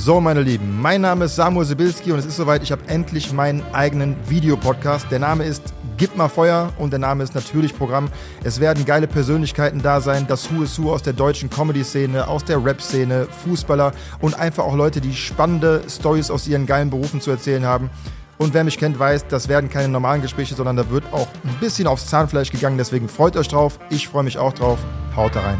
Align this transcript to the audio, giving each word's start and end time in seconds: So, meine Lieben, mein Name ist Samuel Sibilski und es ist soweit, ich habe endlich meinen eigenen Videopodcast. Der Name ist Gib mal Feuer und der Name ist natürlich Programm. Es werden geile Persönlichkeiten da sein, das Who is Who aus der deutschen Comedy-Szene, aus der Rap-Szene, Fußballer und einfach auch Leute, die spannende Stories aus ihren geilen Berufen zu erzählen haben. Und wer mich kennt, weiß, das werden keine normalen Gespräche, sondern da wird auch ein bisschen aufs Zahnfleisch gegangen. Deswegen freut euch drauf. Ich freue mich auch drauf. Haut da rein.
So, 0.00 0.20
meine 0.20 0.42
Lieben, 0.42 0.80
mein 0.80 1.00
Name 1.00 1.24
ist 1.24 1.34
Samuel 1.34 1.66
Sibilski 1.66 2.12
und 2.12 2.20
es 2.20 2.24
ist 2.24 2.36
soweit, 2.36 2.62
ich 2.62 2.70
habe 2.70 2.82
endlich 2.86 3.32
meinen 3.32 3.62
eigenen 3.72 4.16
Videopodcast. 4.28 5.10
Der 5.10 5.18
Name 5.18 5.44
ist 5.44 5.62
Gib 5.96 6.16
mal 6.16 6.28
Feuer 6.28 6.72
und 6.78 6.92
der 6.92 7.00
Name 7.00 7.24
ist 7.24 7.34
natürlich 7.34 7.76
Programm. 7.76 8.08
Es 8.44 8.60
werden 8.60 8.84
geile 8.84 9.08
Persönlichkeiten 9.08 9.82
da 9.82 10.00
sein, 10.00 10.26
das 10.28 10.50
Who 10.50 10.62
is 10.62 10.80
Who 10.80 10.92
aus 10.92 11.02
der 11.02 11.14
deutschen 11.14 11.50
Comedy-Szene, 11.50 12.28
aus 12.28 12.44
der 12.44 12.64
Rap-Szene, 12.64 13.26
Fußballer 13.44 13.92
und 14.20 14.38
einfach 14.38 14.64
auch 14.64 14.76
Leute, 14.76 15.00
die 15.00 15.14
spannende 15.14 15.82
Stories 15.88 16.30
aus 16.30 16.46
ihren 16.46 16.64
geilen 16.64 16.90
Berufen 16.90 17.20
zu 17.20 17.32
erzählen 17.32 17.66
haben. 17.66 17.90
Und 18.38 18.54
wer 18.54 18.62
mich 18.62 18.78
kennt, 18.78 18.98
weiß, 19.00 19.26
das 19.26 19.48
werden 19.48 19.68
keine 19.68 19.88
normalen 19.88 20.22
Gespräche, 20.22 20.54
sondern 20.54 20.76
da 20.76 20.88
wird 20.90 21.04
auch 21.12 21.26
ein 21.44 21.56
bisschen 21.58 21.88
aufs 21.88 22.06
Zahnfleisch 22.06 22.52
gegangen. 22.52 22.78
Deswegen 22.78 23.08
freut 23.08 23.36
euch 23.36 23.48
drauf. 23.48 23.80
Ich 23.90 24.06
freue 24.06 24.22
mich 24.22 24.38
auch 24.38 24.52
drauf. 24.52 24.78
Haut 25.16 25.34
da 25.34 25.40
rein. 25.40 25.58